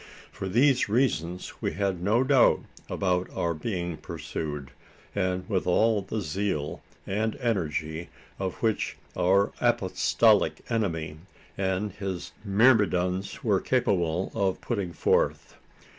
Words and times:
For 0.31 0.47
these 0.49 0.89
reasons 0.89 1.53
we 1.61 1.73
had 1.73 2.01
no 2.01 2.23
doubt 2.23 2.63
about 2.89 3.29
our 3.35 3.53
being 3.53 3.97
pursued; 3.97 4.71
and 5.13 5.47
with 5.47 5.67
all 5.67 6.01
the 6.01 6.21
zeal 6.21 6.81
and 7.05 7.35
energy 7.35 8.09
of 8.39 8.55
which 8.63 8.97
our 9.15 9.51
apostolic 9.61 10.65
enemy 10.71 11.17
and 11.55 11.91
his 11.91 12.31
myrmidons 12.43 13.43
were 13.43 13.61
capable 13.61 14.31
of 14.33 14.59
putting 14.59 14.91
forth. 14.91 15.57